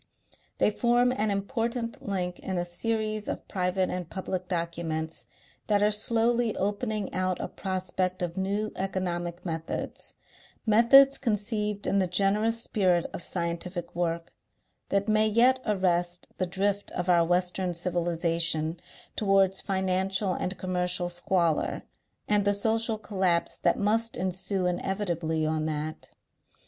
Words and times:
They 0.57 0.71
form 0.71 1.11
an 1.11 1.29
important 1.29 2.01
link 2.01 2.39
in 2.39 2.57
a 2.57 2.65
series 2.65 3.27
of 3.27 3.47
private 3.47 3.91
and 3.91 4.09
public 4.09 4.47
documents 4.47 5.27
that 5.67 5.83
are 5.83 5.91
slowly 5.91 6.57
opening 6.57 7.13
out 7.13 7.39
a 7.39 7.47
prospect 7.47 8.23
of 8.23 8.35
new 8.35 8.71
economic 8.75 9.45
methods, 9.45 10.15
methods 10.65 11.19
conceived 11.19 11.85
in 11.85 11.99
the 11.99 12.07
generous 12.07 12.59
spirit 12.63 13.05
of 13.13 13.21
scientific 13.21 13.95
work, 13.95 14.33
that 14.89 15.07
may 15.07 15.27
yet 15.27 15.59
arrest 15.67 16.27
the 16.39 16.47
drift 16.47 16.89
of 16.93 17.07
our 17.07 17.23
western 17.23 17.71
civilization 17.71 18.79
towards 19.15 19.61
financial 19.61 20.33
and 20.33 20.57
commercial 20.57 21.09
squalor 21.09 21.83
and 22.27 22.43
the 22.43 22.55
social 22.55 22.97
collapse 22.97 23.55
that 23.59 23.77
must 23.77 24.17
ensue 24.17 24.65
inevitably 24.65 25.45
on 25.45 25.67
that. 25.67 26.09